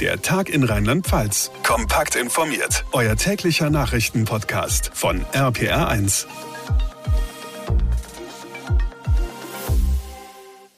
Der 0.00 0.20
Tag 0.20 0.48
in 0.48 0.64
Rheinland-Pfalz. 0.64 1.52
Kompakt 1.62 2.16
informiert. 2.16 2.84
Euer 2.90 3.14
täglicher 3.14 3.70
Nachrichtenpodcast 3.70 4.90
von 4.92 5.24
RPR1. 5.32 6.26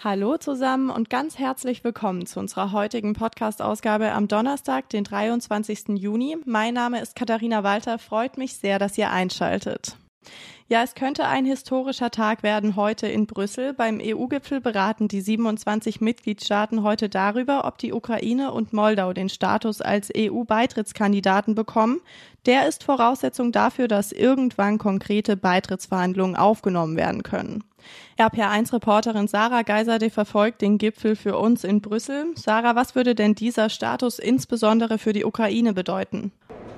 Hallo 0.05 0.37
zusammen 0.37 0.91
und 0.91 1.09
ganz 1.09 1.39
herzlich 1.39 1.83
willkommen 1.83 2.27
zu 2.27 2.39
unserer 2.41 2.73
heutigen 2.73 3.15
Podcast-Ausgabe 3.15 4.13
am 4.13 4.29
Donnerstag, 4.29 4.91
den 4.91 5.05
23. 5.05 5.97
Juni. 5.97 6.37
Mein 6.45 6.75
Name 6.75 7.01
ist 7.01 7.17
Katharina 7.17 7.65
Walter. 7.65 7.99
Freut 7.99 8.37
mich 8.37 8.57
sehr, 8.57 8.79
dass 8.79 8.99
ihr 8.99 9.11
einschaltet. 9.11 9.97
Ja, 10.69 10.83
es 10.83 10.97
könnte 10.97 11.27
ein 11.27 11.45
historischer 11.45 12.11
Tag 12.11 12.43
werden 12.43 12.75
heute 12.75 13.07
in 13.07 13.27
Brüssel. 13.27 13.73
Beim 13.73 14.01
EU-Gipfel 14.03 14.61
beraten 14.61 15.07
die 15.07 15.21
27 15.21 16.01
Mitgliedstaaten 16.01 16.83
heute 16.83 17.09
darüber, 17.09 17.67
ob 17.67 17.79
die 17.79 17.93
Ukraine 17.93 18.53
und 18.53 18.73
Moldau 18.73 19.13
den 19.13 19.29
Status 19.29 19.81
als 19.81 20.11
EU-Beitrittskandidaten 20.17 21.55
bekommen. 21.55 22.01
Der 22.47 22.67
ist 22.67 22.83
Voraussetzung 22.83 23.53
dafür, 23.53 23.87
dass 23.87 24.11
irgendwann 24.11 24.79
konkrete 24.79 25.37
Beitrittsverhandlungen 25.37 26.35
aufgenommen 26.35 26.97
werden 26.97 27.23
können. 27.23 27.63
RPR1-Reporterin 28.19 29.29
Sarah 29.29 29.63
Geiserde 29.63 30.11
verfolgt 30.11 30.63
den 30.63 30.79
Gipfel 30.79 31.15
für 31.15 31.39
uns 31.39 31.63
in 31.63 31.81
Brüssel. 31.81 32.33
Sarah, 32.35 32.75
was 32.75 32.97
würde 32.97 33.15
denn 33.15 33.37
dieser 33.37 33.69
Status 33.69 34.19
insbesondere 34.19 34.99
für 34.99 35.13
die 35.13 35.25
Ukraine 35.25 35.75
bedeuten? 35.75 36.33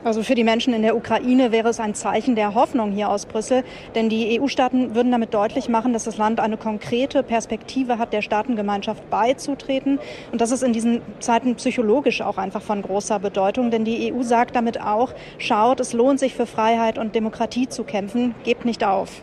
Also 0.04 0.22
für 0.22 0.36
die 0.36 0.44
Menschen 0.44 0.72
in 0.74 0.82
der 0.82 0.96
Ukraine 0.96 1.50
wäre 1.50 1.68
es 1.68 1.80
ein 1.80 1.94
Zeichen 1.94 2.36
der 2.36 2.54
Hoffnung 2.54 2.92
hier 2.92 3.10
aus 3.10 3.26
Brüssel, 3.26 3.64
denn 3.96 4.08
die 4.08 4.40
EU-Staaten 4.40 4.94
würden 4.94 5.10
damit 5.10 5.34
deutlich 5.34 5.68
machen, 5.68 5.92
dass 5.92 6.04
das 6.04 6.16
Land 6.16 6.38
eine 6.38 6.56
konkrete 6.56 7.24
Perspektive 7.24 7.98
hat, 7.98 8.12
der 8.12 8.22
Staatengemeinschaft 8.22 9.10
beizutreten. 9.10 9.98
Und 10.30 10.40
das 10.40 10.52
ist 10.52 10.62
in 10.62 10.72
diesen 10.72 11.02
Zeiten 11.18 11.56
psychologisch 11.56 12.22
auch 12.22 12.38
einfach 12.38 12.62
von 12.62 12.80
großer 12.80 13.18
Bedeutung, 13.18 13.72
denn 13.72 13.84
die 13.84 14.12
EU 14.12 14.22
sagt 14.22 14.54
damit 14.54 14.80
auch, 14.80 15.12
schaut, 15.38 15.80
es 15.80 15.92
lohnt 15.92 16.20
sich 16.20 16.34
für 16.34 16.46
Freiheit 16.46 16.96
und 16.96 17.16
Demokratie 17.16 17.68
zu 17.68 17.82
kämpfen, 17.82 18.36
gebt 18.44 18.64
nicht 18.64 18.84
auf. 18.84 19.22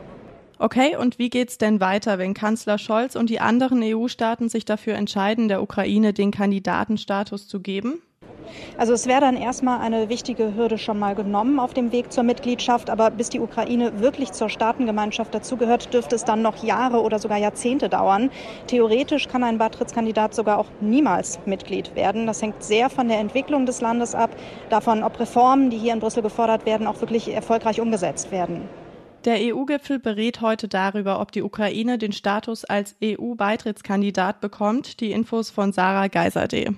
Okay, 0.57 0.95
und 0.95 1.19
wie 1.19 1.29
geht's 1.29 1.57
denn 1.57 1.79
weiter, 1.79 2.17
wenn 2.17 2.33
Kanzler 2.33 2.77
Scholz 2.77 3.15
und 3.15 3.29
die 3.29 3.39
anderen 3.39 3.81
EU-Staaten 3.81 4.49
sich 4.49 4.65
dafür 4.65 4.95
entscheiden, 4.95 5.47
der 5.47 5.61
Ukraine 5.61 6.13
den 6.13 6.31
Kandidatenstatus 6.31 7.47
zu 7.47 7.59
geben? 7.59 8.01
Also 8.77 8.93
es 8.93 9.07
wäre 9.07 9.21
dann 9.21 9.37
erstmal 9.37 9.79
eine 9.79 10.09
wichtige 10.09 10.55
Hürde 10.55 10.77
schon 10.77 10.99
mal 10.99 11.15
genommen 11.15 11.59
auf 11.59 11.73
dem 11.73 11.91
Weg 11.91 12.11
zur 12.11 12.23
Mitgliedschaft, 12.23 12.89
aber 12.89 13.11
bis 13.11 13.29
die 13.29 13.39
Ukraine 13.39 13.99
wirklich 13.99 14.31
zur 14.31 14.49
Staatengemeinschaft 14.49 15.33
dazugehört, 15.33 15.93
dürfte 15.93 16.15
es 16.15 16.23
dann 16.23 16.41
noch 16.41 16.63
Jahre 16.63 17.01
oder 17.01 17.19
sogar 17.19 17.37
Jahrzehnte 17.37 17.89
dauern. 17.89 18.29
Theoretisch 18.67 19.27
kann 19.27 19.43
ein 19.43 19.57
Beitrittskandidat 19.57 20.33
sogar 20.33 20.57
auch 20.57 20.67
niemals 20.81 21.39
Mitglied 21.45 21.95
werden. 21.95 22.27
Das 22.27 22.41
hängt 22.41 22.63
sehr 22.63 22.89
von 22.89 23.07
der 23.07 23.19
Entwicklung 23.19 23.65
des 23.65 23.81
Landes 23.81 24.15
ab, 24.15 24.29
davon, 24.69 25.03
ob 25.03 25.19
Reformen, 25.19 25.69
die 25.69 25.77
hier 25.77 25.93
in 25.93 25.99
Brüssel 25.99 26.23
gefordert 26.23 26.65
werden, 26.65 26.87
auch 26.87 27.01
wirklich 27.01 27.33
erfolgreich 27.33 27.81
umgesetzt 27.81 28.31
werden. 28.31 28.67
Der 29.25 29.39
EU-Gipfel 29.39 29.97
berät 29.97 30.41
heute 30.41 30.67
darüber, 30.67 31.19
ob 31.19 31.31
die 31.31 31.41
Ukraine 31.41 31.97
den 31.97 32.11
Status 32.11 32.63
als 32.63 32.95
EU-Beitrittskandidat 33.03 34.39
bekommt. 34.39 34.99
Die 34.99 35.11
Infos 35.11 35.49
von 35.49 35.71
Sarah 35.71 36.09
Geiserde 36.09 36.75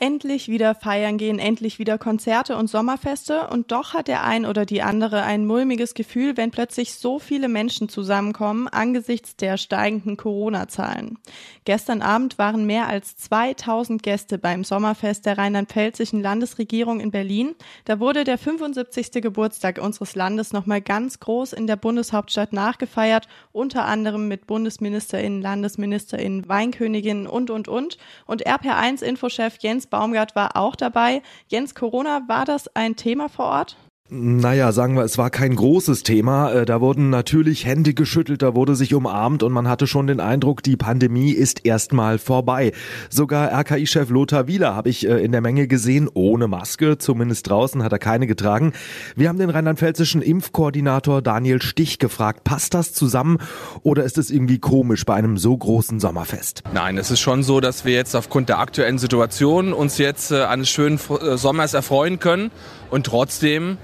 endlich 0.00 0.48
wieder 0.48 0.74
feiern 0.74 1.18
gehen, 1.18 1.38
endlich 1.38 1.78
wieder 1.78 1.98
Konzerte 1.98 2.56
und 2.56 2.68
Sommerfeste 2.68 3.48
und 3.48 3.72
doch 3.72 3.94
hat 3.94 4.08
der 4.08 4.24
ein 4.24 4.46
oder 4.46 4.64
die 4.64 4.82
andere 4.82 5.22
ein 5.22 5.46
mulmiges 5.46 5.94
Gefühl, 5.94 6.36
wenn 6.36 6.50
plötzlich 6.50 6.94
so 6.94 7.18
viele 7.18 7.48
Menschen 7.48 7.88
zusammenkommen 7.88 8.68
angesichts 8.68 9.36
der 9.36 9.56
steigenden 9.56 10.16
Corona-Zahlen. 10.16 11.18
Gestern 11.64 12.02
Abend 12.02 12.38
waren 12.38 12.66
mehr 12.66 12.88
als 12.88 13.16
2000 13.16 14.02
Gäste 14.02 14.38
beim 14.38 14.64
Sommerfest 14.64 15.26
der 15.26 15.36
rheinland-pfälzischen 15.36 16.22
Landesregierung 16.22 17.00
in 17.00 17.10
Berlin. 17.10 17.54
Da 17.84 18.00
wurde 18.00 18.24
der 18.24 18.38
75. 18.38 19.22
Geburtstag 19.22 19.78
unseres 19.78 20.14
Landes 20.14 20.52
nochmal 20.52 20.80
ganz 20.80 21.20
groß 21.20 21.52
in 21.52 21.66
der 21.66 21.76
Bundeshauptstadt 21.76 22.52
nachgefeiert, 22.52 23.28
unter 23.52 23.84
anderem 23.84 24.28
mit 24.28 24.46
Bundesministerinnen, 24.46 25.42
Landesministerinnen, 25.42 26.48
Weinköniginnen 26.48 27.26
und, 27.26 27.50
und, 27.50 27.68
und. 27.68 27.98
Und 28.26 28.46
RPR1-Infochef 28.46 29.58
Jens 29.60 29.87
Baumgart 29.90 30.36
war 30.36 30.56
auch 30.56 30.76
dabei. 30.76 31.22
Jens, 31.48 31.74
Corona, 31.74 32.22
war 32.28 32.44
das 32.44 32.74
ein 32.74 32.96
Thema 32.96 33.28
vor 33.28 33.46
Ort? 33.46 33.76
Naja, 34.10 34.72
sagen 34.72 34.96
wir, 34.96 35.02
es 35.02 35.18
war 35.18 35.28
kein 35.28 35.54
großes 35.54 36.02
Thema. 36.02 36.50
Äh, 36.50 36.64
da 36.64 36.80
wurden 36.80 37.10
natürlich 37.10 37.66
Hände 37.66 37.92
geschüttelt, 37.92 38.40
da 38.40 38.54
wurde 38.54 38.74
sich 38.74 38.94
umarmt 38.94 39.42
und 39.42 39.52
man 39.52 39.68
hatte 39.68 39.86
schon 39.86 40.06
den 40.06 40.18
Eindruck, 40.18 40.62
die 40.62 40.78
Pandemie 40.78 41.32
ist 41.32 41.66
erstmal 41.66 42.16
vorbei. 42.18 42.72
Sogar 43.10 43.52
RKI-Chef 43.52 44.08
Lothar 44.08 44.46
Wieler 44.46 44.74
habe 44.74 44.88
ich 44.88 45.06
äh, 45.06 45.22
in 45.22 45.30
der 45.30 45.42
Menge 45.42 45.68
gesehen, 45.68 46.08
ohne 46.14 46.48
Maske, 46.48 46.96
zumindest 46.96 47.50
draußen 47.50 47.82
hat 47.82 47.92
er 47.92 47.98
keine 47.98 48.26
getragen. 48.26 48.72
Wir 49.14 49.28
haben 49.28 49.38
den 49.38 49.50
rheinland-pfälzischen 49.50 50.22
Impfkoordinator 50.22 51.20
Daniel 51.20 51.60
Stich 51.60 51.98
gefragt, 51.98 52.44
passt 52.44 52.72
das 52.72 52.94
zusammen 52.94 53.36
oder 53.82 54.04
ist 54.04 54.16
es 54.16 54.30
irgendwie 54.30 54.58
komisch 54.58 55.04
bei 55.04 55.16
einem 55.16 55.36
so 55.36 55.54
großen 55.54 56.00
Sommerfest? 56.00 56.62
Nein, 56.72 56.96
es 56.96 57.10
ist 57.10 57.20
schon 57.20 57.42
so, 57.42 57.60
dass 57.60 57.84
wir 57.84 57.92
jetzt 57.92 58.14
aufgrund 58.14 58.48
der 58.48 58.58
aktuellen 58.58 58.96
Situation 58.96 59.74
uns 59.74 59.98
jetzt 59.98 60.30
äh, 60.30 60.44
eines 60.44 60.70
schönen 60.70 60.98
Sommers 60.98 61.74
erfreuen 61.74 62.18
können 62.18 62.50
und 62.88 63.04
trotzdem 63.04 63.76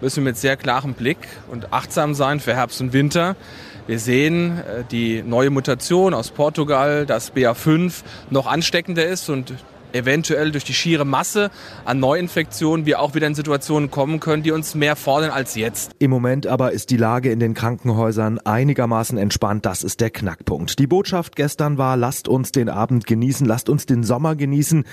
müssen 0.00 0.24
wir 0.24 0.30
mit 0.30 0.36
sehr 0.36 0.56
klarem 0.56 0.94
Blick 0.94 1.18
und 1.50 1.72
achtsam 1.72 2.14
sein 2.14 2.40
für 2.40 2.54
Herbst 2.54 2.80
und 2.80 2.92
Winter. 2.92 3.36
Wir 3.86 3.98
sehen 3.98 4.58
äh, 4.58 4.84
die 4.90 5.22
neue 5.22 5.50
Mutation 5.50 6.12
aus 6.12 6.30
Portugal, 6.30 7.06
dass 7.06 7.32
BA5 7.32 8.02
noch 8.30 8.46
ansteckender 8.46 9.06
ist 9.06 9.28
und 9.28 9.54
eventuell 9.92 10.50
durch 10.52 10.64
die 10.64 10.74
schiere 10.74 11.04
Masse 11.04 11.50
an 11.84 12.00
Neuinfektionen 12.00 12.86
wir 12.86 13.00
auch 13.00 13.14
wieder 13.14 13.26
in 13.26 13.34
Situationen 13.34 13.90
kommen 13.90 14.20
können, 14.20 14.42
die 14.42 14.52
uns 14.52 14.74
mehr 14.74 14.96
fordern 14.96 15.30
als 15.30 15.54
jetzt. 15.54 15.92
Im 15.98 16.10
Moment 16.10 16.46
aber 16.46 16.72
ist 16.72 16.90
die 16.90 16.96
Lage 16.96 17.30
in 17.30 17.40
den 17.40 17.54
Krankenhäusern 17.54 18.38
einigermaßen 18.38 19.18
entspannt. 19.18 19.66
Das 19.66 19.82
ist 19.82 20.00
der 20.00 20.10
Knackpunkt. 20.10 20.78
Die 20.78 20.86
Botschaft 20.86 21.36
gestern 21.36 21.78
war, 21.78 21.96
lasst 21.96 22.28
uns 22.28 22.52
den 22.52 22.68
Abend 22.68 23.06
genießen, 23.06 23.46
lasst 23.46 23.68
uns 23.68 23.86
den 23.86 24.04
Sommer 24.04 24.36
genießen. 24.36 24.84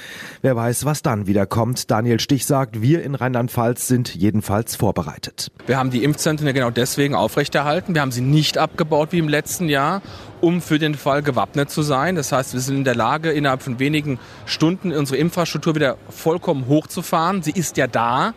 Wer 0.42 0.56
weiß, 0.56 0.86
was 0.86 1.02
dann 1.02 1.28
wieder 1.28 1.46
kommt. 1.46 1.92
Daniel 1.92 2.20
Stich 2.20 2.46
sagt, 2.46 2.82
wir 2.82 3.03
in 3.03 3.16
Rheinland-Pfalz 3.16 3.88
sind 3.88 4.16
jedenfalls 4.16 4.76
vorbereitet. 4.76 5.52
Wir 5.66 5.78
haben 5.78 5.92
die 5.92 6.03
Impfzentren 6.03 6.48
ja 6.48 6.53
genau 6.53 6.72
deswegen 6.72 7.16
aufrechterhalten. 7.16 7.94
Wir 7.94 8.02
haben 8.02 8.12
sie 8.12 8.22
nicht 8.22 8.58
abgebaut 8.58 9.12
wie 9.12 9.20
im 9.20 9.30
letzten 9.30 9.70
Jahr 9.70 10.02
um 10.44 10.62
für 10.62 10.78
den 10.78 10.96
Fall 10.96 11.24
gewappnet 11.24 11.70
zu 11.72 11.84
sein. 11.84 12.16
Das 12.16 12.34
heißt, 12.34 12.52
wir 12.52 12.59
sind 12.59 12.76
in 12.76 12.84
der 12.84 12.96
Lage, 12.96 13.31
innerhalb 13.31 13.64
von 13.64 13.80
wenigen 13.80 14.20
Stunden 14.46 14.92
unsere 14.92 15.18
Infrastruktur 15.18 15.74
wieder 15.74 15.98
vollkommen 16.09 16.68
hochzufahren. 16.68 17.42
Sie 17.42 17.52
ist 17.52 17.78
ja 17.78 17.88
da. 17.88 18.34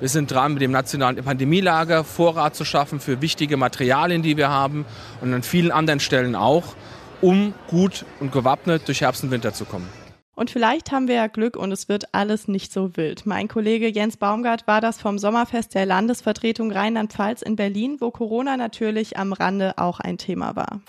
Wir 0.00 0.08
sind 0.08 0.30
dran, 0.30 0.54
mit 0.54 0.62
dem 0.62 0.70
nationalen 0.70 1.22
Pandemielager 1.22 2.04
Vorrat 2.04 2.56
zu 2.56 2.64
schaffen 2.64 3.00
für 3.00 3.20
wichtige 3.20 3.58
Materialien, 3.58 4.22
die 4.22 4.38
wir 4.38 4.48
haben 4.48 4.86
und 5.20 5.34
an 5.34 5.42
vielen 5.42 5.70
anderen 5.70 6.00
Stellen 6.00 6.34
auch, 6.34 6.74
um 7.20 7.52
gut 7.68 8.06
und 8.18 8.32
gewappnet 8.32 8.88
durch 8.88 9.02
Herbst 9.02 9.22
und 9.22 9.30
Winter 9.30 9.52
zu 9.52 9.66
kommen. 9.66 9.86
Und 10.34 10.50
vielleicht 10.50 10.90
haben 10.90 11.06
wir 11.06 11.16
ja 11.16 11.26
Glück 11.26 11.56
und 11.56 11.70
es 11.70 11.90
wird 11.90 12.14
alles 12.14 12.48
nicht 12.48 12.72
so 12.72 12.96
wild. 12.96 13.26
Mein 13.26 13.48
Kollege 13.48 13.88
Jens 13.88 14.16
Baumgart 14.16 14.66
war 14.66 14.80
das 14.80 14.98
vom 14.98 15.18
Sommerfest 15.18 15.74
der 15.74 15.84
Landesvertretung 15.84 16.72
Rheinland-Pfalz 16.72 17.42
in 17.42 17.56
Berlin, 17.56 17.98
wo 18.00 18.10
Corona 18.10 18.56
natürlich 18.56 19.18
am 19.18 19.34
Rande 19.34 19.74
auch 19.76 20.00
ein 20.00 20.16
Thema 20.16 20.56
war. 20.56 20.80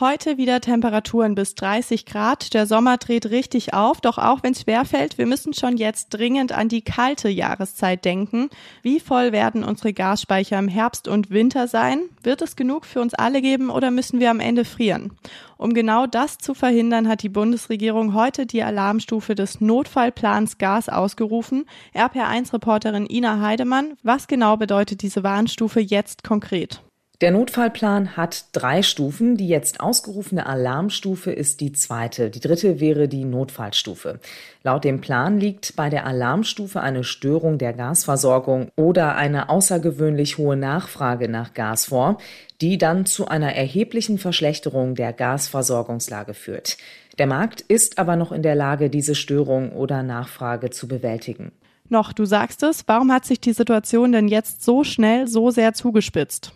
Heute 0.00 0.38
wieder 0.38 0.60
Temperaturen 0.60 1.36
bis 1.36 1.54
30 1.54 2.04
Grad. 2.04 2.52
Der 2.52 2.66
Sommer 2.66 2.96
dreht 2.96 3.30
richtig 3.30 3.74
auf, 3.74 4.00
doch 4.00 4.18
auch 4.18 4.42
wenn 4.42 4.50
es 4.50 4.62
schwerfällt, 4.62 5.18
wir 5.18 5.26
müssen 5.26 5.54
schon 5.54 5.76
jetzt 5.76 6.08
dringend 6.08 6.50
an 6.50 6.68
die 6.68 6.82
kalte 6.82 7.28
Jahreszeit 7.28 8.04
denken. 8.04 8.50
Wie 8.82 8.98
voll 8.98 9.30
werden 9.30 9.62
unsere 9.62 9.92
Gasspeicher 9.92 10.58
im 10.58 10.66
Herbst 10.66 11.06
und 11.06 11.30
Winter 11.30 11.68
sein? 11.68 12.00
Wird 12.24 12.42
es 12.42 12.56
genug 12.56 12.86
für 12.86 13.00
uns 13.00 13.14
alle 13.14 13.40
geben 13.40 13.70
oder 13.70 13.92
müssen 13.92 14.18
wir 14.18 14.32
am 14.32 14.40
Ende 14.40 14.64
frieren? 14.64 15.12
Um 15.58 15.74
genau 15.74 16.08
das 16.08 16.38
zu 16.38 16.54
verhindern, 16.54 17.06
hat 17.06 17.22
die 17.22 17.28
Bundesregierung 17.28 18.14
heute 18.14 18.46
die 18.46 18.64
Alarmstufe 18.64 19.36
des 19.36 19.60
Notfallplans 19.60 20.58
Gas 20.58 20.88
ausgerufen. 20.88 21.66
RPR1-Reporterin 21.94 23.06
Ina 23.08 23.40
Heidemann, 23.40 23.96
was 24.02 24.26
genau 24.26 24.56
bedeutet 24.56 25.02
diese 25.02 25.22
Warnstufe 25.22 25.78
jetzt 25.78 26.24
konkret? 26.24 26.82
Der 27.24 27.30
Notfallplan 27.30 28.18
hat 28.18 28.44
drei 28.52 28.82
Stufen. 28.82 29.38
Die 29.38 29.48
jetzt 29.48 29.80
ausgerufene 29.80 30.44
Alarmstufe 30.44 31.32
ist 31.32 31.62
die 31.62 31.72
zweite. 31.72 32.28
Die 32.28 32.38
dritte 32.38 32.80
wäre 32.80 33.08
die 33.08 33.24
Notfallstufe. 33.24 34.20
Laut 34.62 34.84
dem 34.84 35.00
Plan 35.00 35.40
liegt 35.40 35.74
bei 35.74 35.88
der 35.88 36.04
Alarmstufe 36.04 36.82
eine 36.82 37.02
Störung 37.02 37.56
der 37.56 37.72
Gasversorgung 37.72 38.68
oder 38.76 39.16
eine 39.16 39.48
außergewöhnlich 39.48 40.36
hohe 40.36 40.58
Nachfrage 40.58 41.30
nach 41.30 41.54
Gas 41.54 41.86
vor, 41.86 42.18
die 42.60 42.76
dann 42.76 43.06
zu 43.06 43.26
einer 43.26 43.54
erheblichen 43.54 44.18
Verschlechterung 44.18 44.94
der 44.94 45.14
Gasversorgungslage 45.14 46.34
führt. 46.34 46.76
Der 47.16 47.26
Markt 47.26 47.62
ist 47.62 47.96
aber 47.96 48.16
noch 48.16 48.32
in 48.32 48.42
der 48.42 48.54
Lage, 48.54 48.90
diese 48.90 49.14
Störung 49.14 49.72
oder 49.72 50.02
Nachfrage 50.02 50.68
zu 50.68 50.88
bewältigen. 50.88 51.52
Noch, 51.88 52.12
du 52.12 52.26
sagst 52.26 52.62
es, 52.62 52.86
warum 52.86 53.10
hat 53.10 53.24
sich 53.24 53.40
die 53.40 53.54
Situation 53.54 54.12
denn 54.12 54.28
jetzt 54.28 54.62
so 54.62 54.84
schnell 54.84 55.26
so 55.26 55.50
sehr 55.50 55.72
zugespitzt? 55.72 56.52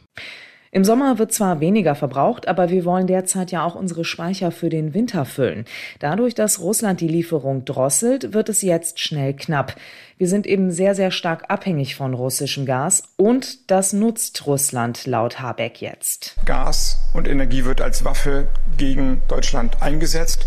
Im 0.70 0.84
Sommer 0.84 1.18
wird 1.18 1.32
zwar 1.32 1.60
weniger 1.60 1.94
verbraucht, 1.94 2.46
aber 2.46 2.68
wir 2.68 2.84
wollen 2.84 3.06
derzeit 3.06 3.50
ja 3.52 3.64
auch 3.64 3.74
unsere 3.74 4.04
Speicher 4.04 4.50
für 4.50 4.68
den 4.68 4.92
Winter 4.92 5.24
füllen. 5.24 5.64
Dadurch, 5.98 6.34
dass 6.34 6.60
Russland 6.60 7.00
die 7.00 7.08
Lieferung 7.08 7.64
drosselt, 7.64 8.34
wird 8.34 8.50
es 8.50 8.60
jetzt 8.60 9.00
schnell 9.00 9.34
knapp. 9.34 9.76
Wir 10.18 10.28
sind 10.28 10.46
eben 10.46 10.70
sehr, 10.70 10.94
sehr 10.94 11.10
stark 11.10 11.44
abhängig 11.48 11.94
von 11.94 12.12
russischem 12.12 12.66
Gas 12.66 13.04
und 13.16 13.70
das 13.70 13.92
nutzt 13.92 14.46
Russland 14.46 15.06
laut 15.06 15.40
Habeck 15.40 15.80
jetzt. 15.80 16.34
Gas 16.44 16.98
und 17.14 17.28
Energie 17.28 17.64
wird 17.64 17.80
als 17.80 18.04
Waffe 18.04 18.48
gegen 18.76 19.22
Deutschland 19.28 19.80
eingesetzt. 19.80 20.46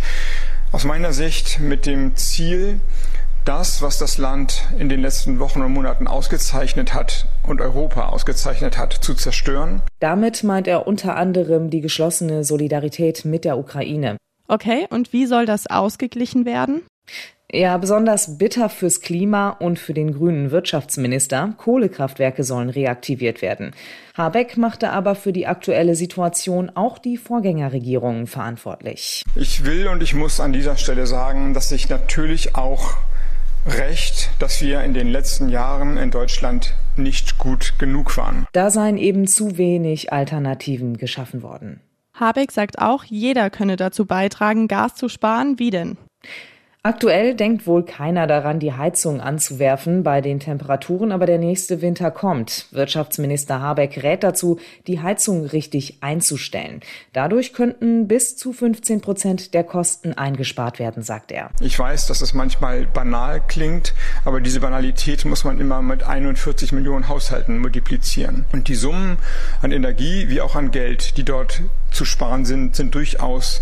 Aus 0.72 0.86
meiner 0.86 1.14
Sicht 1.14 1.60
mit 1.60 1.86
dem 1.86 2.16
Ziel, 2.16 2.80
das, 3.46 3.82
was 3.82 3.98
das 3.98 4.18
Land 4.18 4.68
in 4.78 4.90
den 4.90 5.02
letzten 5.02 5.40
Wochen 5.40 5.62
und 5.62 5.74
Monaten 5.74 6.08
ausgezeichnet 6.08 6.94
hat 6.94 7.26
und 7.48 7.62
Europa 7.62 8.10
ausgezeichnet 8.10 8.78
hat, 8.78 8.94
zu 8.94 9.14
zerstören. 9.14 9.82
Damit 10.00 10.44
meint 10.44 10.68
er 10.68 10.88
unter 10.88 11.16
anderem 11.16 11.70
die 11.70 11.82
geschlossene 11.82 12.44
Solidarität 12.44 13.26
mit 13.26 13.46
der 13.46 13.58
Ukraine. 13.58 14.18
Okay, 14.48 14.86
und 14.90 15.14
wie 15.14 15.26
soll 15.26 15.46
das 15.46 15.68
ausgeglichen 15.68 16.46
werden? 16.46 16.82
Ja, 17.54 17.78
besonders 17.78 18.38
bitter 18.38 18.70
fürs 18.70 19.02
Klima 19.02 19.50
und 19.50 19.78
für 19.78 19.94
den 19.94 20.14
grünen 20.14 20.52
Wirtschaftsminister. 20.52 21.54
Kohlekraftwerke 21.58 22.46
sollen 22.46 22.70
reaktiviert 22.70 23.42
werden. 23.42 23.74
Habeck 24.16 24.56
machte 24.56 24.92
aber 24.92 25.16
für 25.16 25.34
die 25.34 25.48
aktuelle 25.48 25.96
Situation 25.96 26.72
auch 26.76 26.98
die 26.98 27.18
Vorgängerregierungen 27.18 28.28
verantwortlich. 28.28 29.24
Ich 29.36 29.66
will 29.66 29.90
und 29.90 30.02
ich 30.02 30.14
muss 30.14 30.40
an 30.40 30.54
dieser 30.54 30.78
Stelle 30.78 31.08
sagen, 31.08 31.54
dass 31.54 31.74
ich 31.74 31.90
natürlich 31.90 32.56
auch 32.56 32.96
recht, 33.66 34.30
dass 34.40 34.62
wir 34.62 34.84
in 34.84 34.94
den 34.94 35.08
letzten 35.08 35.50
Jahren 35.50 35.98
in 35.98 36.12
Deutschland 36.12 36.74
nicht 36.96 37.38
gut 37.38 37.74
genug 37.80 38.18
waren. 38.18 38.48
Da 38.54 38.70
seien 38.70 38.98
eben 38.98 39.28
zu 39.28 39.58
wenig 39.58 40.12
Alternativen 40.12 40.98
geschaffen 40.98 41.44
worden. 41.44 41.82
Habeck 42.14 42.52
sagt 42.52 42.80
auch, 42.80 43.04
jeder 43.04 43.50
könne 43.50 43.78
dazu 43.78 44.06
beitragen, 44.06 44.68
Gas 44.68 44.96
zu 44.96 45.10
sparen. 45.10 45.58
Wie 45.60 45.70
denn? 45.70 45.98
Aktuell 46.84 47.36
denkt 47.36 47.68
wohl 47.68 47.86
keiner 47.86 48.26
daran, 48.26 48.58
die 48.58 48.74
Heizung 48.74 49.22
anzuwerfen 49.22 50.02
bei 50.02 50.20
den 50.20 50.40
Temperaturen, 50.40 51.12
aber 51.12 51.28
der 51.28 51.38
nächste 51.38 51.80
Winter 51.84 52.10
kommt. 52.10 52.66
Wirtschaftsminister 52.72 53.62
Habeck 53.62 54.02
rät 54.02 54.24
dazu, 54.24 54.60
die 54.88 55.00
Heizung 55.00 55.46
richtig 55.46 56.00
einzustellen. 56.02 56.80
Dadurch 57.14 57.54
könnten 57.54 58.08
bis 58.08 58.36
zu 58.36 58.52
15 58.52 59.00
Prozent 59.00 59.54
der 59.54 59.64
Kosten 59.64 60.14
eingespart 60.14 60.80
werden, 60.80 61.04
sagt 61.04 61.32
er. 61.32 61.52
Ich 61.60 61.78
weiß, 61.78 62.08
dass 62.08 62.22
es 62.22 62.34
manchmal 62.34 62.88
banal 62.88 63.44
klingt, 63.48 63.94
aber 64.26 64.42
diese 64.42 64.60
Banalität 64.60 65.24
muss 65.26 65.44
man 65.44 65.60
immer 65.60 65.84
mit 65.84 66.02
41 66.02 66.72
Millionen 66.72 67.08
Haushalten 67.08 67.60
multiplizieren. 67.60 68.46
Und 68.54 68.70
die 68.70 68.76
Summen 68.76 69.20
an 69.62 69.72
Energie 69.72 70.30
wie 70.30 70.42
auch 70.42 70.56
an 70.56 70.72
Geld, 70.72 71.16
die 71.18 71.26
dort 71.26 71.62
zu 71.92 72.06
sparen 72.06 72.44
sind, 72.44 72.76
sind 72.76 72.96
durchaus 72.96 73.62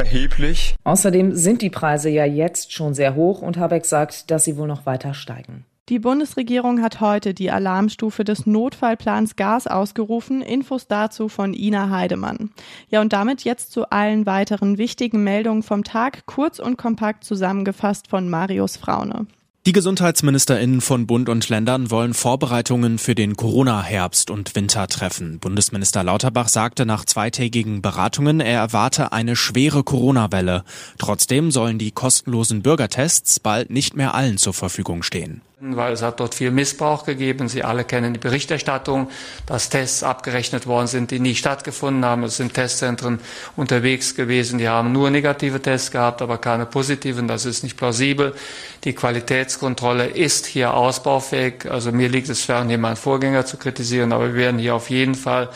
erheblich. 0.00 0.74
Außerdem 0.84 1.34
sind 1.34 1.62
die 1.62 1.70
Preise 1.70 2.10
ja 2.10 2.24
jetzt 2.24 2.72
schon 2.72 2.94
sehr 2.94 3.14
hoch 3.14 3.42
und 3.42 3.58
Habeck 3.58 3.84
sagt, 3.84 4.30
dass 4.30 4.44
sie 4.44 4.56
wohl 4.56 4.66
noch 4.66 4.86
weiter 4.86 5.14
steigen. 5.14 5.64
Die 5.90 5.98
Bundesregierung 5.98 6.82
hat 6.82 7.00
heute 7.00 7.34
die 7.34 7.50
Alarmstufe 7.50 8.22
des 8.22 8.46
Notfallplans 8.46 9.34
Gas 9.34 9.66
ausgerufen. 9.66 10.40
Infos 10.40 10.86
dazu 10.86 11.28
von 11.28 11.52
Ina 11.52 11.90
Heidemann. 11.90 12.50
Ja, 12.90 13.00
und 13.00 13.12
damit 13.12 13.42
jetzt 13.42 13.72
zu 13.72 13.90
allen 13.90 14.24
weiteren 14.24 14.78
wichtigen 14.78 15.24
Meldungen 15.24 15.64
vom 15.64 15.82
Tag, 15.82 16.26
kurz 16.26 16.60
und 16.60 16.76
kompakt 16.76 17.24
zusammengefasst 17.24 18.06
von 18.06 18.30
Marius 18.30 18.76
Fraune. 18.76 19.26
Die 19.66 19.72
Gesundheitsministerinnen 19.72 20.80
von 20.80 21.06
Bund 21.06 21.28
und 21.28 21.46
Ländern 21.50 21.90
wollen 21.90 22.14
Vorbereitungen 22.14 22.96
für 22.98 23.14
den 23.14 23.36
Corona-Herbst 23.36 24.30
und 24.30 24.54
Winter 24.54 24.86
treffen. 24.88 25.38
Bundesminister 25.38 26.02
Lauterbach 26.02 26.48
sagte 26.48 26.86
nach 26.86 27.04
zweitägigen 27.04 27.82
Beratungen, 27.82 28.40
er 28.40 28.58
erwarte 28.58 29.12
eine 29.12 29.36
schwere 29.36 29.84
Corona-Welle. 29.84 30.64
Trotzdem 30.96 31.50
sollen 31.50 31.76
die 31.76 31.90
kostenlosen 31.90 32.62
Bürgertests 32.62 33.38
bald 33.38 33.68
nicht 33.68 33.94
mehr 33.96 34.14
allen 34.14 34.38
zur 34.38 34.54
Verfügung 34.54 35.02
stehen 35.02 35.42
weil 35.62 35.92
es 35.92 36.00
hat 36.00 36.20
dort 36.20 36.34
viel 36.34 36.50
Missbrauch 36.50 37.04
gegeben. 37.04 37.48
Sie 37.48 37.62
alle 37.62 37.84
kennen 37.84 38.14
die 38.14 38.18
Berichterstattung, 38.18 39.10
dass 39.44 39.68
Tests 39.68 40.02
abgerechnet 40.02 40.66
worden 40.66 40.86
sind, 40.86 41.10
die 41.10 41.20
nie 41.20 41.34
stattgefunden 41.34 42.04
haben. 42.04 42.24
Es 42.24 42.38
sind 42.38 42.54
Testzentren 42.54 43.20
unterwegs 43.56 44.14
gewesen, 44.14 44.58
die 44.58 44.68
haben 44.68 44.92
nur 44.92 45.10
negative 45.10 45.60
Tests 45.60 45.90
gehabt, 45.90 46.22
aber 46.22 46.38
keine 46.38 46.64
positiven. 46.64 47.28
Das 47.28 47.44
ist 47.44 47.62
nicht 47.62 47.76
plausibel. 47.76 48.34
Die 48.84 48.94
Qualitätskontrolle 48.94 50.06
ist 50.06 50.46
hier 50.46 50.72
ausbaufähig. 50.72 51.70
Also 51.70 51.92
mir 51.92 52.08
liegt 52.08 52.30
es 52.30 52.42
fern, 52.42 52.68
hier 52.68 52.78
meinen 52.78 52.96
Vorgänger 52.96 53.44
zu 53.44 53.58
kritisieren, 53.58 54.12
aber 54.12 54.28
wir 54.28 54.36
werden 54.36 54.58
hier 54.58 54.74
auf 54.74 54.88
jeden 54.88 55.14
Fall 55.14 55.50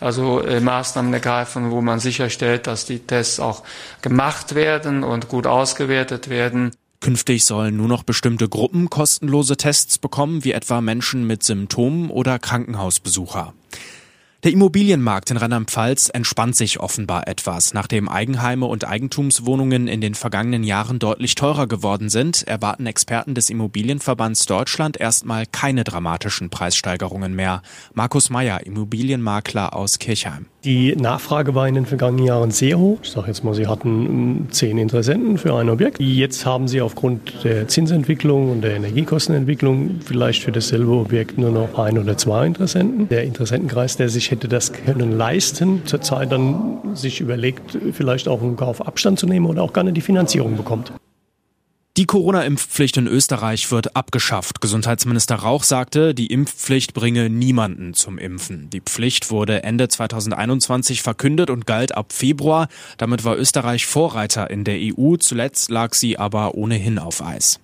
also 0.00 0.40
äh, 0.40 0.60
Maßnahmen 0.60 1.12
ergreifen, 1.12 1.70
wo 1.70 1.82
man 1.82 2.00
sicherstellt, 2.00 2.66
dass 2.66 2.86
die 2.86 3.00
Tests 3.00 3.38
auch 3.38 3.62
gemacht 4.00 4.54
werden 4.54 5.04
und 5.04 5.28
gut 5.28 5.46
ausgewertet 5.46 6.30
werden. 6.30 6.72
Künftig 7.02 7.44
sollen 7.44 7.76
nur 7.76 7.88
noch 7.88 8.04
bestimmte 8.04 8.48
Gruppen 8.48 8.88
kostenlose 8.88 9.56
Tests 9.56 9.98
bekommen, 9.98 10.44
wie 10.44 10.52
etwa 10.52 10.80
Menschen 10.80 11.26
mit 11.26 11.42
Symptomen 11.42 12.10
oder 12.10 12.38
Krankenhausbesucher. 12.38 13.54
Der 14.44 14.52
Immobilienmarkt 14.52 15.32
in 15.32 15.36
Rheinland-Pfalz 15.36 16.10
entspannt 16.14 16.54
sich 16.54 16.78
offenbar 16.78 17.26
etwas. 17.26 17.74
Nachdem 17.74 18.08
Eigenheime 18.08 18.66
und 18.66 18.86
Eigentumswohnungen 18.86 19.88
in 19.88 20.00
den 20.00 20.14
vergangenen 20.14 20.62
Jahren 20.62 21.00
deutlich 21.00 21.34
teurer 21.34 21.66
geworden 21.66 22.08
sind, 22.08 22.46
erwarten 22.46 22.86
Experten 22.86 23.34
des 23.34 23.50
Immobilienverbands 23.50 24.46
Deutschland 24.46 24.96
erstmal 24.96 25.46
keine 25.46 25.82
dramatischen 25.82 26.50
Preissteigerungen 26.50 27.34
mehr. 27.34 27.62
Markus 27.94 28.30
Meyer, 28.30 28.64
Immobilienmakler 28.64 29.74
aus 29.74 29.98
Kirchheim. 29.98 30.46
Die 30.64 30.94
Nachfrage 30.94 31.56
war 31.56 31.66
in 31.66 31.74
den 31.74 31.86
vergangenen 31.86 32.24
Jahren 32.24 32.52
sehr 32.52 32.78
hoch. 32.78 33.00
Ich 33.02 33.10
sage 33.10 33.26
jetzt 33.26 33.42
mal, 33.42 33.52
Sie 33.52 33.66
hatten 33.66 34.06
ähm, 34.06 34.46
zehn 34.50 34.78
Interessenten 34.78 35.36
für 35.36 35.56
ein 35.56 35.68
Objekt. 35.68 35.98
Jetzt 35.98 36.46
haben 36.46 36.68
Sie 36.68 36.80
aufgrund 36.80 37.42
der 37.42 37.66
Zinsentwicklung 37.66 38.52
und 38.52 38.60
der 38.60 38.76
Energiekostenentwicklung 38.76 39.98
vielleicht 40.04 40.44
für 40.44 40.52
dasselbe 40.52 40.92
Objekt 40.92 41.36
nur 41.36 41.50
noch 41.50 41.76
ein 41.80 41.98
oder 41.98 42.16
zwei 42.16 42.46
Interessenten. 42.46 43.08
Der 43.08 43.24
Interessentenkreis, 43.24 43.96
der 43.96 44.08
sich 44.08 44.30
hätte 44.30 44.46
das 44.46 44.72
können 44.72 45.18
leisten, 45.18 45.82
zurzeit 45.84 46.30
dann 46.30 46.94
sich 46.94 47.20
überlegt, 47.20 47.76
vielleicht 47.92 48.28
auch 48.28 48.40
einen 48.40 48.54
Kaufabstand 48.54 49.18
zu 49.18 49.26
nehmen 49.26 49.46
oder 49.46 49.64
auch 49.64 49.72
gar 49.72 49.82
nicht 49.82 49.96
die 49.96 50.00
Finanzierung 50.00 50.56
bekommt. 50.56 50.92
Die 51.98 52.06
Corona-Impfpflicht 52.06 52.96
in 52.96 53.06
Österreich 53.06 53.70
wird 53.70 53.96
abgeschafft. 53.96 54.62
Gesundheitsminister 54.62 55.34
Rauch 55.34 55.62
sagte, 55.62 56.14
die 56.14 56.28
Impfpflicht 56.28 56.94
bringe 56.94 57.28
niemanden 57.28 57.92
zum 57.92 58.16
Impfen. 58.16 58.70
Die 58.70 58.80
Pflicht 58.80 59.30
wurde 59.30 59.62
Ende 59.62 59.88
2021 59.88 61.02
verkündet 61.02 61.50
und 61.50 61.66
galt 61.66 61.94
ab 61.94 62.14
Februar. 62.14 62.68
Damit 62.96 63.24
war 63.24 63.36
Österreich 63.36 63.84
Vorreiter 63.84 64.48
in 64.48 64.64
der 64.64 64.78
EU. 64.80 65.16
Zuletzt 65.18 65.70
lag 65.70 65.92
sie 65.92 66.16
aber 66.18 66.54
ohnehin 66.54 66.98
auf 66.98 67.22
Eis. 67.22 67.60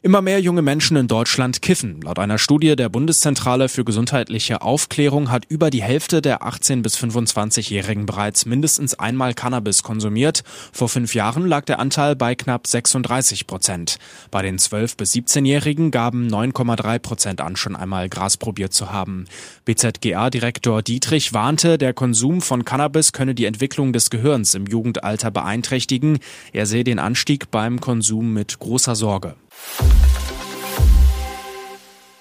Immer 0.00 0.22
mehr 0.22 0.40
junge 0.40 0.62
Menschen 0.62 0.96
in 0.96 1.08
Deutschland 1.08 1.60
kiffen. 1.60 2.00
Laut 2.02 2.20
einer 2.20 2.38
Studie 2.38 2.76
der 2.76 2.88
Bundeszentrale 2.88 3.68
für 3.68 3.84
gesundheitliche 3.84 4.62
Aufklärung 4.62 5.32
hat 5.32 5.44
über 5.48 5.70
die 5.70 5.82
Hälfte 5.82 6.22
der 6.22 6.42
18- 6.42 6.82
bis 6.82 6.96
25-Jährigen 6.98 8.06
bereits 8.06 8.46
mindestens 8.46 8.94
einmal 8.94 9.34
Cannabis 9.34 9.82
konsumiert. 9.82 10.44
Vor 10.72 10.88
fünf 10.88 11.14
Jahren 11.14 11.48
lag 11.48 11.64
der 11.64 11.80
Anteil 11.80 12.14
bei 12.14 12.36
knapp 12.36 12.68
36 12.68 13.48
Prozent. 13.48 13.98
Bei 14.30 14.42
den 14.42 14.58
12- 14.58 14.96
bis 14.96 15.14
17-Jährigen 15.14 15.90
gaben 15.90 16.28
9,3 16.28 16.98
Prozent 17.00 17.40
an, 17.40 17.56
schon 17.56 17.74
einmal 17.74 18.08
Gras 18.08 18.36
probiert 18.36 18.72
zu 18.72 18.92
haben. 18.92 19.24
BZGA-Direktor 19.64 20.82
Dietrich 20.82 21.32
warnte, 21.32 21.76
der 21.76 21.92
Konsum 21.92 22.40
von 22.40 22.64
Cannabis 22.64 23.12
könne 23.12 23.34
die 23.34 23.46
Entwicklung 23.46 23.92
des 23.92 24.10
Gehirns 24.10 24.54
im 24.54 24.66
Jugendalter 24.66 25.32
beeinträchtigen. 25.32 26.20
Er 26.52 26.66
sehe 26.66 26.84
den 26.84 27.00
Anstieg 27.00 27.50
beim 27.50 27.80
Konsum 27.80 28.32
mit 28.32 28.60
großer 28.60 28.94
Sorge. 28.94 29.34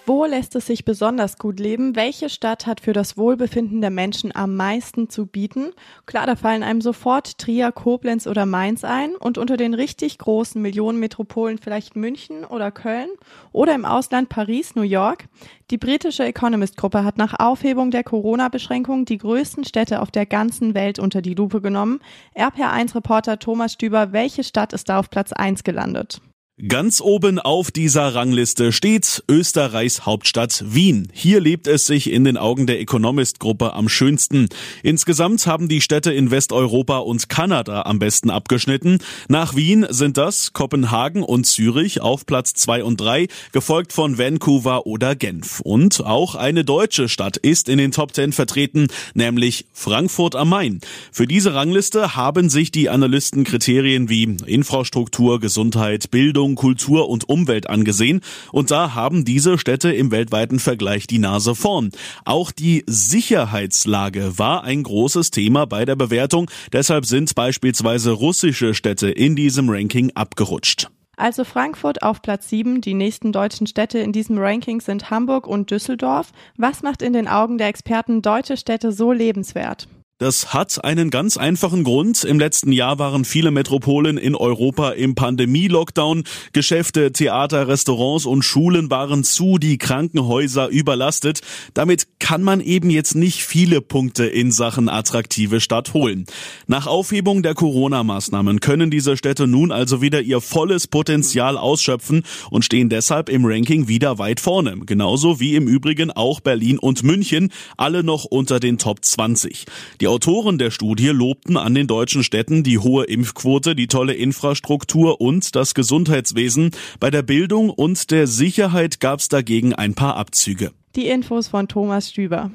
Wo 0.07 0.23
lässt 0.23 0.55
es 0.55 0.65
sich 0.65 0.85
besonders 0.85 1.37
gut 1.37 1.59
leben? 1.59 1.97
Welche 1.97 2.29
Stadt 2.29 2.65
hat 2.65 2.79
für 2.79 2.93
das 2.93 3.17
Wohlbefinden 3.17 3.81
der 3.81 3.89
Menschen 3.89 4.33
am 4.33 4.55
meisten 4.55 5.09
zu 5.09 5.25
bieten? 5.25 5.73
Klar, 6.05 6.25
da 6.25 6.37
fallen 6.37 6.63
einem 6.63 6.79
sofort 6.79 7.37
Trier, 7.39 7.73
Koblenz 7.73 8.25
oder 8.25 8.45
Mainz 8.45 8.85
ein 8.85 9.17
und 9.17 9.37
unter 9.37 9.57
den 9.57 9.73
richtig 9.73 10.17
großen 10.17 10.61
Millionenmetropolen 10.61 11.57
vielleicht 11.57 11.97
München 11.97 12.45
oder 12.45 12.71
Köln 12.71 13.09
oder 13.51 13.75
im 13.75 13.83
Ausland 13.83 14.29
Paris, 14.29 14.75
New 14.75 14.81
York. 14.83 15.25
Die 15.71 15.77
britische 15.77 16.23
Economist-Gruppe 16.23 17.03
hat 17.03 17.17
nach 17.17 17.37
Aufhebung 17.37 17.91
der 17.91 18.05
Corona-Beschränkungen 18.05 19.03
die 19.03 19.17
größten 19.17 19.65
Städte 19.65 20.01
auf 20.01 20.09
der 20.09 20.25
ganzen 20.25 20.73
Welt 20.73 20.99
unter 20.99 21.21
die 21.21 21.33
Lupe 21.33 21.59
genommen. 21.59 21.99
RPR1-Reporter 22.33 23.39
Thomas 23.39 23.73
Stüber, 23.73 24.13
welche 24.13 24.45
Stadt 24.45 24.71
ist 24.71 24.87
da 24.87 24.99
auf 24.99 25.09
Platz 25.09 25.33
1 25.33 25.65
gelandet? 25.65 26.21
Ganz 26.65 27.01
oben 27.01 27.37
auf 27.37 27.69
dieser 27.69 28.15
Rangliste 28.15 28.71
steht 28.71 29.23
Österreichs 29.29 30.07
Hauptstadt 30.07 30.63
Wien. 30.65 31.07
Hier 31.13 31.39
lebt 31.39 31.67
es 31.67 31.85
sich 31.85 32.11
in 32.11 32.23
den 32.23 32.35
Augen 32.35 32.65
der 32.65 32.79
Economist-Gruppe 32.79 33.73
am 33.73 33.87
schönsten. 33.87 34.49
Insgesamt 34.81 35.45
haben 35.45 35.69
die 35.69 35.81
Städte 35.81 36.11
in 36.11 36.31
Westeuropa 36.31 36.97
und 36.97 37.29
Kanada 37.29 37.83
am 37.83 37.99
besten 37.99 38.31
abgeschnitten. 38.31 38.97
Nach 39.27 39.55
Wien 39.55 39.85
sind 39.91 40.17
das 40.17 40.51
Kopenhagen 40.51 41.21
und 41.21 41.45
Zürich 41.45 42.01
auf 42.01 42.25
Platz 42.25 42.55
zwei 42.55 42.83
und 42.83 42.99
drei, 42.99 43.27
gefolgt 43.51 43.93
von 43.93 44.17
Vancouver 44.17 44.87
oder 44.87 45.15
Genf. 45.15 45.59
Und 45.59 46.03
auch 46.03 46.33
eine 46.33 46.65
deutsche 46.65 47.07
Stadt 47.07 47.37
ist 47.37 47.69
in 47.69 47.77
den 47.77 47.91
Top 47.91 48.13
Ten 48.13 48.33
vertreten, 48.33 48.87
nämlich 49.13 49.67
Frankfurt 49.73 50.35
am 50.35 50.49
Main. 50.49 50.79
Für 51.11 51.27
diese 51.27 51.53
Rangliste 51.53 52.15
haben 52.15 52.49
sich 52.49 52.71
die 52.71 52.89
Analysten 52.89 53.43
Kriterien 53.43 54.09
wie 54.09 54.37
Infrastruktur, 54.47 55.39
Gesundheit, 55.39 56.09
Bildung, 56.09 56.46
Bildung, 56.47 56.55
Kultur 56.55 57.09
und 57.09 57.27
Umwelt 57.29 57.69
angesehen 57.69 58.21
und 58.51 58.71
da 58.71 58.93
haben 58.93 59.25
diese 59.25 59.57
Städte 59.57 59.91
im 59.91 60.11
weltweiten 60.11 60.59
Vergleich 60.59 61.07
die 61.07 61.19
Nase 61.19 61.55
vorn. 61.55 61.91
Auch 62.25 62.51
die 62.51 62.83
Sicherheitslage 62.87 64.37
war 64.37 64.63
ein 64.63 64.83
großes 64.83 65.31
Thema 65.31 65.65
bei 65.65 65.85
der 65.85 65.95
Bewertung, 65.95 66.49
deshalb 66.71 67.05
sind 67.05 67.33
beispielsweise 67.35 68.11
russische 68.11 68.73
Städte 68.73 69.09
in 69.09 69.35
diesem 69.35 69.69
Ranking 69.69 70.11
abgerutscht. 70.15 70.89
Also 71.19 71.43
Frankfurt 71.43 72.03
auf 72.03 72.21
Platz 72.21 72.47
7. 72.49 72.79
Die 72.79 72.93
nächsten 72.93 73.31
deutschen 73.31 73.65
Städte 73.65 73.97
in 73.97 74.11
diesem 74.11 74.37
Ranking 74.37 74.81
sind 74.81 75.09
Hamburg 75.09 75.47
und 75.47 75.71
Düsseldorf. 75.71 76.31
Was 76.57 76.83
macht 76.83 77.01
in 77.01 77.13
den 77.13 77.27
Augen 77.27 77.57
der 77.57 77.67
Experten 77.67 78.21
deutsche 78.21 78.55
Städte 78.55 78.91
so 78.91 79.11
lebenswert? 79.11 79.87
Das 80.19 80.51
hat 80.51 80.83
einen 80.83 81.11
ganz 81.11 81.37
einfachen 81.37 81.83
Grund. 81.83 82.23
Im 82.23 82.39
letzten 82.39 82.71
Jahr 82.71 82.97
waren 82.97 83.23
viele 83.23 83.51
Metropolen 83.51 84.17
in 84.17 84.33
Europa 84.33 84.89
im 84.89 85.13
Pandemie-Lockdown. 85.13 86.23
Geschäfte, 86.53 87.11
Theater, 87.11 87.67
Restaurants 87.67 88.25
und 88.25 88.41
Schulen 88.41 88.89
waren 88.89 89.23
zu, 89.23 89.59
die 89.59 89.77
Krankenhäuser 89.77 90.69
überlastet. 90.69 91.41
Damit 91.75 92.07
kann 92.17 92.41
man 92.41 92.61
eben 92.61 92.89
jetzt 92.89 93.13
nicht 93.13 93.43
viele 93.43 93.79
Punkte 93.79 94.25
in 94.25 94.51
Sachen 94.51 94.89
attraktive 94.89 95.61
Stadt 95.61 95.93
holen. 95.93 96.25
Nach 96.65 96.87
Aufhebung 96.87 97.43
der 97.43 97.53
Corona-Maßnahmen 97.53 98.59
können 98.59 98.89
diese 98.89 99.17
Städte 99.17 99.45
nun 99.45 99.71
also 99.71 100.01
wieder 100.01 100.21
ihr 100.21 100.41
volles 100.41 100.87
Potenzial 100.87 101.59
ausschöpfen 101.59 102.23
und 102.49 102.65
stehen 102.65 102.89
deshalb 102.89 103.29
im 103.29 103.45
Ranking 103.45 103.87
wieder 103.87 104.17
weit 104.17 104.39
vorne. 104.39 104.77
Genauso 104.83 105.39
wie 105.39 105.53
im 105.53 105.67
Übrigen 105.67 106.09
auch 106.09 106.39
Berlin 106.39 106.79
und 106.79 107.03
München, 107.03 107.51
alle 107.77 108.03
noch 108.03 108.25
unter 108.25 108.59
den 108.59 108.79
Top 108.79 109.05
20. 109.05 109.65
Die 110.01 110.06
die 110.07 110.11
Autoren 110.13 110.57
der 110.57 110.71
Studie 110.71 111.09
lobten 111.09 111.57
an 111.57 111.75
den 111.75 111.85
deutschen 111.85 112.23
Städten 112.23 112.63
die 112.63 112.79
hohe 112.79 113.03
Impfquote, 113.03 113.75
die 113.75 113.87
tolle 113.87 114.13
Infrastruktur 114.13 115.19
und 115.19 115.53
das 115.53 115.73
Gesundheitswesen. 115.73 116.71
Bei 117.01 117.11
der 117.11 117.23
Bildung 117.23 117.69
und 117.69 118.09
der 118.09 118.25
Sicherheit 118.25 119.01
gab 119.01 119.19
es 119.19 119.27
dagegen 119.27 119.73
ein 119.73 119.95
paar 119.95 120.15
Abzüge. 120.15 120.71
Die 120.95 121.07
Infos 121.07 121.49
von 121.49 121.67
Thomas 121.67 122.11
Stüber. 122.11 122.51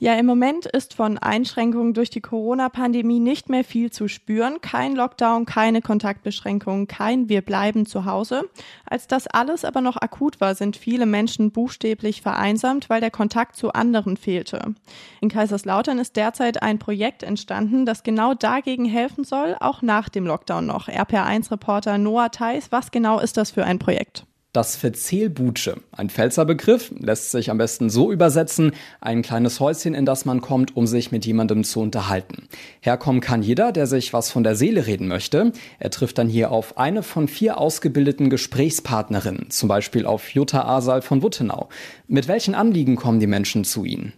Ja, 0.00 0.14
im 0.14 0.26
Moment 0.26 0.66
ist 0.66 0.94
von 0.94 1.18
Einschränkungen 1.18 1.94
durch 1.94 2.10
die 2.10 2.20
Corona-Pandemie 2.20 3.20
nicht 3.20 3.48
mehr 3.48 3.62
viel 3.62 3.92
zu 3.92 4.08
spüren. 4.08 4.60
Kein 4.60 4.96
Lockdown, 4.96 5.46
keine 5.46 5.82
Kontaktbeschränkungen, 5.82 6.88
kein 6.88 7.28
Wir 7.28 7.42
bleiben 7.42 7.86
zu 7.86 8.04
Hause. 8.04 8.42
Als 8.84 9.06
das 9.06 9.28
alles 9.28 9.64
aber 9.64 9.80
noch 9.80 9.96
akut 9.96 10.40
war, 10.40 10.56
sind 10.56 10.76
viele 10.76 11.06
Menschen 11.06 11.52
buchstäblich 11.52 12.22
vereinsamt, 12.22 12.90
weil 12.90 13.00
der 13.00 13.12
Kontakt 13.12 13.54
zu 13.54 13.72
anderen 13.72 14.16
fehlte. 14.16 14.74
In 15.20 15.28
Kaiserslautern 15.28 16.00
ist 16.00 16.16
derzeit 16.16 16.60
ein 16.60 16.80
Projekt 16.80 17.22
entstanden, 17.22 17.86
das 17.86 18.02
genau 18.02 18.34
dagegen 18.34 18.86
helfen 18.86 19.22
soll, 19.22 19.56
auch 19.60 19.80
nach 19.80 20.08
dem 20.08 20.26
Lockdown 20.26 20.66
noch. 20.66 20.88
RPR1-Reporter 20.88 21.98
Noah 21.98 22.32
Theis, 22.32 22.72
was 22.72 22.90
genau 22.90 23.20
ist 23.20 23.36
das 23.36 23.52
für 23.52 23.64
ein 23.64 23.78
Projekt? 23.78 24.26
Das 24.54 24.76
Verzehlbutsche, 24.76 25.80
ein 25.90 26.08
Pfälzer 26.08 26.44
Begriff, 26.44 26.92
lässt 26.96 27.32
sich 27.32 27.50
am 27.50 27.58
besten 27.58 27.90
so 27.90 28.12
übersetzen, 28.12 28.70
ein 29.00 29.22
kleines 29.22 29.58
Häuschen, 29.58 29.94
in 29.94 30.06
das 30.06 30.26
man 30.26 30.40
kommt, 30.42 30.76
um 30.76 30.86
sich 30.86 31.10
mit 31.10 31.26
jemandem 31.26 31.64
zu 31.64 31.80
unterhalten. 31.80 32.46
Herkommen 32.80 33.20
kann 33.20 33.42
jeder, 33.42 33.72
der 33.72 33.88
sich 33.88 34.12
was 34.12 34.30
von 34.30 34.44
der 34.44 34.54
Seele 34.54 34.86
reden 34.86 35.08
möchte. 35.08 35.50
Er 35.80 35.90
trifft 35.90 36.18
dann 36.18 36.28
hier 36.28 36.52
auf 36.52 36.78
eine 36.78 37.02
von 37.02 37.26
vier 37.26 37.58
ausgebildeten 37.58 38.30
Gesprächspartnerinnen, 38.30 39.50
zum 39.50 39.68
Beispiel 39.68 40.06
auf 40.06 40.28
Jutta 40.28 40.64
Asal 40.64 41.02
von 41.02 41.22
Wuttenau. 41.22 41.68
Mit 42.06 42.28
welchen 42.28 42.54
Anliegen 42.54 42.94
kommen 42.94 43.18
die 43.18 43.26
Menschen 43.26 43.64
zu 43.64 43.84
Ihnen? 43.84 44.12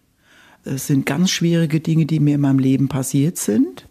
Es 0.66 0.86
sind 0.86 1.06
ganz 1.06 1.30
schwierige 1.30 1.80
Dinge, 1.80 2.04
die 2.04 2.20
mir 2.20 2.34
in 2.34 2.42
meinem 2.42 2.58
Leben 2.58 2.88
passiert 2.88 3.38
sind, 3.38 3.88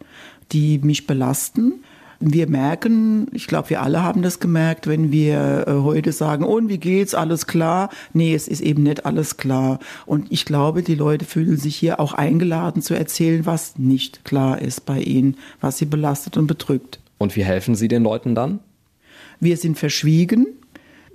die 0.52 0.78
mich 0.78 1.08
belasten 1.08 1.84
wir 2.20 2.48
merken, 2.48 3.28
ich 3.34 3.48
glaube, 3.48 3.72
wir 3.72 3.82
alle 3.82 4.04
haben 4.04 4.22
das 4.22 4.40
gemerkt, 4.40 4.88
wenn 4.88 5.12
wir 5.12 5.66
äh, 5.68 5.72
heute 5.72 6.12
sagen, 6.12 6.44
und 6.44 6.70
wie 6.70 6.78
geht's, 6.78 7.14
alles 7.14 7.48
klar? 7.48 7.90
Nee, 8.14 8.34
es 8.34 8.48
ist 8.48 8.62
eben 8.62 8.84
nicht 8.84 9.06
alles 9.06 9.38
klar. 9.38 9.80
Und 10.06 10.32
ich 10.32 10.46
glaube, 10.46 10.84
die 10.84 10.96
Leute 10.96 11.26
fühlen 11.26 11.58
sich 11.58 11.76
hier 11.76 12.00
auch 12.00 12.14
eingeladen 12.14 12.82
zu 12.82 12.94
erzählen, 12.94 13.46
was 13.46 13.78
nicht 13.78 14.26
klar 14.26 14.62
ist 14.62 14.86
bei 14.86 15.00
ihnen, 15.00 15.38
was 15.62 15.78
sie 15.78 15.86
belastet 15.86 16.38
und 16.38 16.48
bedrückt. 16.48 17.00
Und 17.18 17.36
wie 17.36 17.44
helfen 17.44 17.76
Sie 17.76 17.88
den 17.88 18.04
Leuten 18.04 18.36
dann? 18.36 18.60
Wir 19.40 19.58
sind 19.58 19.78
verschwiegen. 19.78 20.48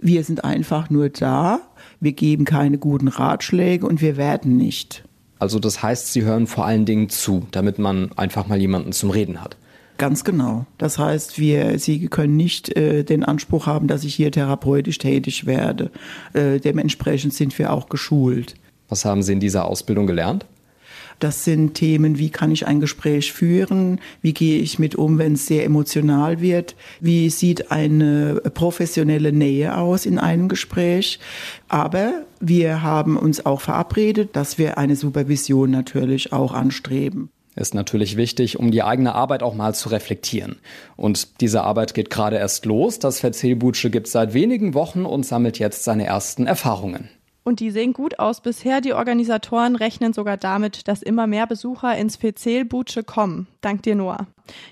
Wir 0.01 0.25
sind 0.25 0.45
einfach 0.45 0.91
nur 0.91 1.11
da. 1.11 1.61
Wir 2.01 2.13
geben 2.13 2.45
keine 2.45 2.79
guten 2.79 3.09
Ratschläge 3.09 3.87
und 3.87 4.01
wir 4.01 4.17
werden 4.17 4.57
nicht. 4.57 5.05
Also 5.39 5.59
das 5.59 5.83
heißt, 5.83 6.13
Sie 6.13 6.23
hören 6.23 6.47
vor 6.47 6.67
allen 6.67 6.85
Dingen 6.85 7.09
zu, 7.09 7.47
damit 7.51 7.79
man 7.79 8.13
einfach 8.13 8.47
mal 8.47 8.59
jemanden 8.61 8.93
zum 8.93 9.11
Reden 9.11 9.43
hat. 9.43 9.57
Ganz 10.01 10.25
genau. 10.25 10.65
Das 10.79 10.99
heißt, 10.99 11.39
wir, 11.39 11.79
Sie 11.79 12.09
können 12.09 12.35
nicht 12.35 12.75
äh, 12.75 13.05
den 13.05 13.23
Anspruch 13.23 13.67
haben, 13.67 13.87
dass 13.87 14.03
ich 14.03 14.15
hier 14.15 14.33
therapeutisch 14.33 14.97
tätig 14.97 15.45
werde. 15.45 15.91
Äh, 16.33 16.59
dementsprechend 16.59 17.35
sind 17.35 17.59
wir 17.59 17.71
auch 17.71 17.91
geschult. 17.91 18.55
Was 18.89 19.05
haben 19.05 19.23
Sie 19.23 19.35
in 19.35 19.41
dieser 19.41 19.67
Ausbildung 19.67 20.07
gelernt? 20.07 20.47
Das 21.19 21.45
sind 21.45 21.75
Themen, 21.75 22.17
wie 22.17 22.31
kann 22.31 22.51
ich 22.51 22.67
ein 22.67 22.81
Gespräch 22.81 23.35
führen? 23.35 24.01
Wie 24.23 24.33
gehe 24.33 24.61
ich 24.61 24.79
mit 24.79 24.97
um, 24.97 25.19
wenn 25.19 25.35
es 25.35 25.47
sehr 25.47 25.67
emotional 25.67 26.41
wird? 26.41 26.77
Wie 27.01 27.29
sieht 27.29 27.71
eine 27.71 28.41
professionelle 28.55 29.33
Nähe 29.33 29.77
aus 29.77 30.07
in 30.07 30.19
einem 30.19 30.49
Gespräch? 30.49 31.21
Aber 31.69 32.25
wir 32.41 32.83
haben 32.83 33.19
uns 33.19 33.45
auch 33.45 33.61
verabredet, 33.61 34.31
dass 34.33 34.57
wir 34.57 34.79
eine 34.79 34.97
Supervision 34.97 35.71
natürlich 35.71 36.33
auch 36.33 36.55
anstreben 36.55 37.29
ist 37.61 37.75
natürlich 37.75 38.17
wichtig, 38.17 38.59
um 38.59 38.71
die 38.71 38.83
eigene 38.83 39.15
Arbeit 39.15 39.43
auch 39.43 39.55
mal 39.55 39.75
zu 39.75 39.89
reflektieren. 39.91 40.59
Und 40.97 41.41
diese 41.41 41.63
Arbeit 41.63 41.95
geht 41.95 42.11
gerade 42.11 42.37
erst 42.37 42.65
los. 42.67 42.99
Das 42.99 43.21
Verzählbutsche 43.21 43.91
gibt 43.91 44.07
es 44.07 44.13
seit 44.13 44.35
wenigen 44.35 44.75
Wochen 44.75 45.05
und 45.05 45.25
sammelt 45.25 45.59
jetzt 45.59 45.85
seine 45.85 46.07
ersten 46.07 46.47
Erfahrungen. 46.47 47.09
Und 47.43 47.61
die 47.61 47.71
sehen 47.71 47.93
gut 47.95 48.19
aus 48.19 48.43
bisher. 48.43 48.81
Die 48.81 48.93
Organisatoren 48.93 49.75
rechnen 49.75 50.13
sogar 50.13 50.37
damit, 50.37 50.89
dass 50.89 51.03
immer 51.03 51.27
mehr 51.27 51.47
Besucher 51.47 51.97
ins 51.97 52.17
Fezelbutsche 52.17 53.03
kommen. 53.03 53.47
Dank 53.61 53.83
dir, 53.83 53.95
Noah. 53.95 54.27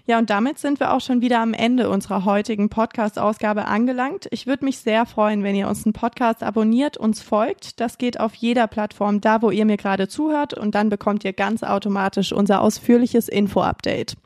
Ja, 0.07 0.19
und 0.19 0.31
damit 0.31 0.59
sind 0.59 0.81
wir 0.81 0.93
auch 0.93 1.01
schon 1.01 1.21
wieder 1.21 1.41
am 1.41 1.53
Ende 1.53 1.91
unserer 1.91 2.25
heutigen 2.25 2.69
Podcast-Ausgabe 2.69 3.67
angelangt. 3.67 4.27
Ich 4.31 4.47
würde 4.47 4.65
mich 4.65 4.79
sehr 4.79 5.07
freuen, 5.07 5.43
wenn 5.43 5.55
ihr 5.55 5.69
uns 5.69 5.85
einen 5.85 5.93
Podcast 5.93 6.43
abonniert, 6.43 6.97
uns 6.97 7.21
folgt. 7.21 7.81
Das 7.81 7.99
geht 7.99 8.19
auf 8.19 8.35
jeder 8.35 8.67
Plattform, 8.67 9.21
da 9.21 9.43
wo 9.43 9.51
ihr 9.51 9.67
mir 9.67 9.77
gerade 9.77 10.09
zuhört. 10.09 10.55
Und 10.55 10.75
dann 10.75 10.89
bekommt 10.89 11.25
ihr 11.25 11.33
ganz 11.33 11.63
automatisch 11.63 12.33
unser 12.33 12.63
ausführliches 12.63 13.29
Info-Update. 13.29 14.17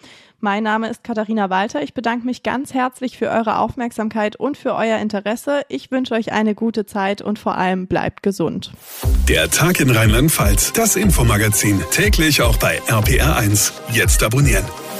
Mein 0.44 0.64
Name 0.64 0.88
ist 0.88 1.04
Katharina 1.04 1.50
Walter. 1.50 1.84
Ich 1.84 1.94
bedanke 1.94 2.26
mich 2.26 2.42
ganz 2.42 2.74
herzlich 2.74 3.16
für 3.16 3.28
eure 3.30 3.58
Aufmerksamkeit 3.58 4.34
und 4.34 4.56
für 4.56 4.74
euer 4.74 4.98
Interesse. 4.98 5.62
Ich 5.68 5.92
wünsche 5.92 6.14
euch 6.14 6.32
eine 6.32 6.56
gute 6.56 6.84
Zeit 6.84 7.22
und 7.22 7.38
vor 7.38 7.56
allem 7.56 7.86
bleibt 7.86 8.24
gesund. 8.24 8.72
Der 9.28 9.48
Tag 9.50 9.78
in 9.78 9.88
Rheinland-Pfalz, 9.88 10.72
das 10.72 10.96
Infomagazin, 10.96 11.80
täglich 11.92 12.42
auch 12.42 12.56
bei 12.56 12.80
RPR1. 12.88 13.72
Jetzt 13.92 14.24
abonnieren. 14.24 14.51
opinion. 14.54 14.91